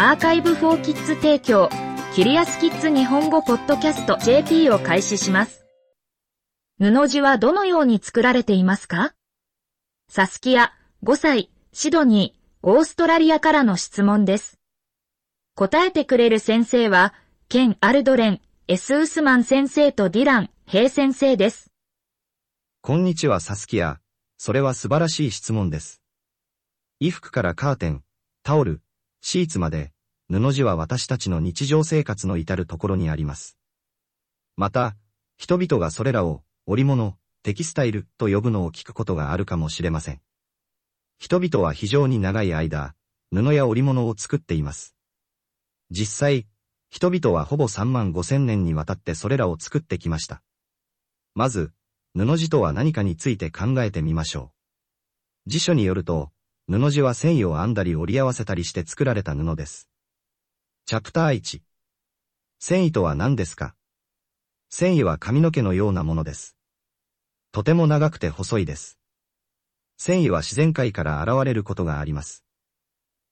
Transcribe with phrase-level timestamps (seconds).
[0.00, 1.68] Archive for Kids 提供、
[2.14, 5.66] Curious Kids 日本語ポッドキャスト JP を開始します。
[6.78, 9.16] 布地はどのように作られていますか？
[10.08, 10.72] サスキア、
[11.02, 14.60] 5歳、シドニー、オーストラリアからの質問です。
[15.56, 17.12] 答えてくれる先生は、
[17.48, 21.72] ケン・アルドレン、エス・ウスマン先生とディラン、ヘイ先生です。
[22.82, 23.98] こんにちはサスキア。
[24.36, 26.00] それは素晴らしい質問です。
[27.00, 28.04] 衣服からカーテン、
[28.44, 28.80] タオル、
[29.20, 29.92] シーツまで、
[30.30, 33.58] 布地は私たちの日常生活の至るところにあります。
[34.56, 34.96] また、
[35.36, 40.20] 人々がそれらを織物、テキスタイルと呼ぶのを聞くことがあるかもしれません。
[41.18, 42.94] 人々は非常に長い間、
[43.32, 44.94] 布や織物を作っています。
[45.90, 46.46] 実際、
[46.90, 50.42] 人々はほぼ3万5千年にわたってそれらを作ってきました。
[51.34, 51.72] まず、
[52.14, 54.52] 布地とは何かについて考えてみましょ
[55.46, 55.50] う。
[55.50, 56.30] 辞書によると、
[56.70, 59.88] 布地は繊維を編んだり折り合わせたりして作られた布です。
[60.84, 61.62] チャプター1。
[62.58, 63.74] 繊維とは何ですか？
[64.68, 66.58] 繊維は髪の毛のようなものです。
[67.52, 68.98] とても長くて細いです。
[69.96, 72.44] 繊維は自然界から現れることがあります。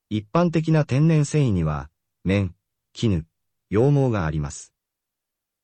[0.09, 1.91] 一般的な天然繊維には、
[2.25, 2.55] 綿、
[2.95, 3.27] 絹、
[3.69, 4.73] 羊毛があります。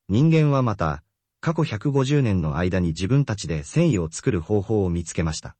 [0.09, 1.03] 人間はまた、
[1.41, 5.57] 過去150年の間に自分たちで繊維を作る方法を見つけました。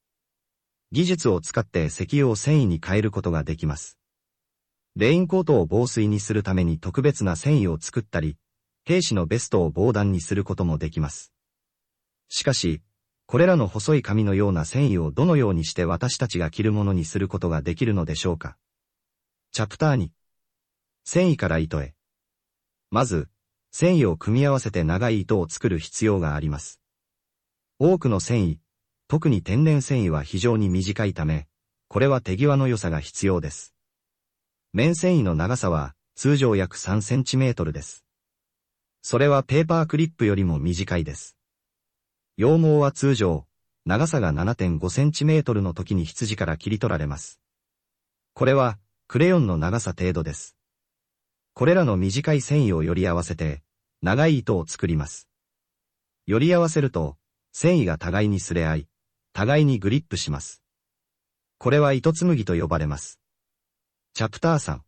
[0.93, 3.97] 技術を使って石油を繊維に変えることができます。
[4.95, 8.37] レインコートを防水にするために特別な繊維を作ったり、
[8.85, 11.33] 兵士のベストを防弾にすることもできます。
[12.29, 12.83] しかし、
[13.25, 18.55] これらの細い紙のような繊維をどのようにして私たちが着るものにすることができるのでしょうか
[19.51, 20.09] チャプター2
[21.05, 21.95] 繊維から糸へ
[22.91, 23.29] まず、
[23.71, 26.79] 繊維を組み合わせて長い糸を作る必要があります。
[27.79, 28.57] 多くの繊維、
[29.13, 31.45] 特に天然繊維は非常に短いため、
[31.87, 33.75] これは手際の良さが必要です。
[34.73, 38.03] 綿繊維の長さは通常約3センチメートルです。
[39.03, 41.37] それはペーパークリップよりも短いです。
[42.37, 43.45] 羊毛は通常、
[43.85, 47.39] 長さが7.5センチメートルの時に羊から切り取られます。
[48.33, 50.55] これは、クレヨンの長さ程度です。
[51.53, 53.61] これらの短い繊維をより合わせて、
[54.01, 55.29] 長い糸を作ります。
[56.25, 57.15] より合わせると、
[57.51, 58.87] 繊維が互いにすれ合い、
[59.35, 60.61] 互いにグリップします。
[61.57, 63.19] これは糸紡ぎと呼ばれます。
[64.13, 64.81] チャプター3。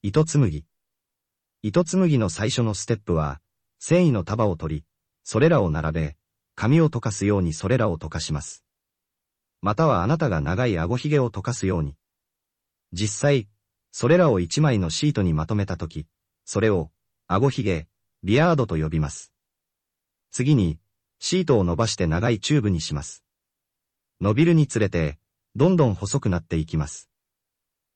[0.00, 0.64] 糸紡ぎ。
[1.60, 3.42] 糸紡ぎの最初のステップは、
[3.78, 4.84] 繊維の束を取り、
[5.22, 6.16] それらを並べ、
[6.54, 8.64] 髪を溶かすようにそれらを溶かします。
[9.60, 11.94] またはあなたが長い顎ひげを溶かすように。
[12.94, 13.48] 実際、
[13.90, 16.06] それらを一枚のシートにまとめたとき、
[16.46, 16.90] それを、
[17.26, 17.86] 顎ひげ、
[18.24, 19.30] ビアードと呼びます。
[20.30, 20.78] 次に、
[21.18, 23.22] シートを伸ばして長いチューブにします。
[24.22, 25.18] 伸びるにつれて、
[25.56, 27.10] どんどん細くなっていきます。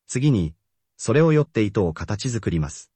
[0.08, 0.54] 次に、
[0.96, 2.90] それをよって糸を形作ります。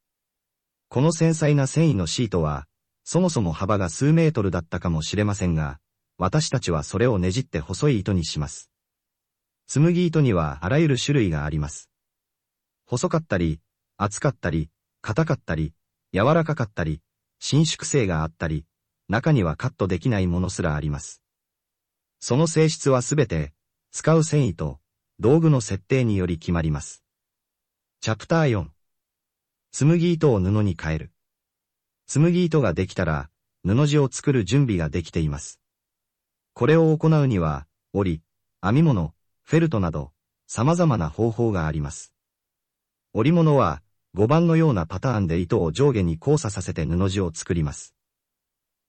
[0.89, 2.67] この繊細な繊維のシートは、
[3.05, 5.79] そもそも幅が数メートルだったかもしれませんが、
[6.19, 8.69] 私たちはそれをねじって細い糸にします。
[9.69, 11.89] 紡ぎ糸にはあらゆる種類があります。
[12.85, 13.61] 細かったり、
[13.97, 14.71] 厚かったり、
[15.03, 15.73] 硬かったり、
[16.13, 17.01] 柔らかかったり、
[17.39, 18.67] 伸縮性があったり、
[19.09, 21.23] 中にはカットできないものすらあります。
[22.21, 23.55] その性質はすべて、
[23.93, 24.79] 使う繊維と
[25.19, 27.03] 道具の設定により決まります。
[28.03, 28.67] チャプター4。
[29.73, 31.13] 紡ぎ糸を布に変える。
[32.07, 33.31] 紡ぎ糸ができたら、
[33.65, 35.61] 布地を作る準備ができています。
[36.53, 38.23] これを行うには、織、
[38.63, 40.13] 編み物、フェルトなど、
[40.47, 42.13] 様々な方法があります。
[43.15, 43.83] 織物は、
[44.17, 47.95] 5番のようなパターンで糸を上下に交差させて布地を作ります。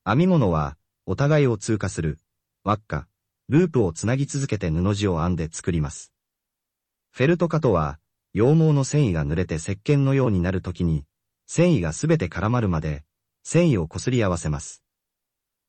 [0.06, 2.18] 編み物は、お互いを通過する、
[2.64, 3.08] 輪っか、
[3.52, 6.14] ループをつなぎ続けて布地を編んで作ります。
[7.12, 8.00] フェルトカトは、
[8.34, 11.04] 羊毛の繊維が濡れて石鹸のようになるときに、
[11.48, 13.04] 繊維がすべて絡まるまで、
[13.44, 14.86] 繊維をこすり合わせます。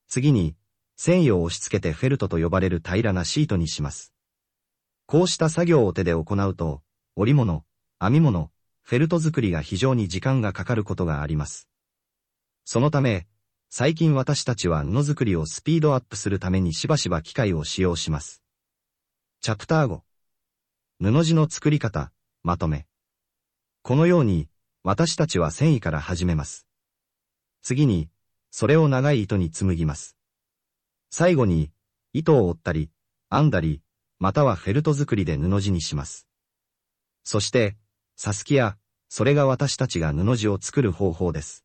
[0.06, 0.54] 次に、
[0.96, 4.14] 繊維を押し付けてフェルトと呼ばれる平らなシートにします。
[5.06, 6.82] こうした作業を手で行うと、
[7.16, 7.64] 織物、
[7.98, 8.52] 編み物、
[8.82, 11.68] フェルト作りが非常に時間がかかることがあります。
[12.64, 13.26] そのため、
[13.74, 18.42] 最近私たちは布作りをスピードアップするためにしばしば機械を使用します。
[19.40, 20.02] チャプター5。
[21.00, 22.86] 布地の作り方、まとめ。
[23.80, 24.50] このように、
[24.82, 26.66] 私たちは繊維から始めます。
[27.62, 28.10] 次に、
[28.50, 30.18] それを長い糸に紡ぎます。
[31.10, 31.70] 最後に、
[32.12, 32.90] 糸を折ったり、
[33.30, 33.80] 編んだり、
[34.18, 36.28] またはフェルト作りで布地にします。
[37.24, 37.78] そして、
[38.16, 38.76] サスキア、
[39.08, 41.64] それが私たちが布地を作る方法です。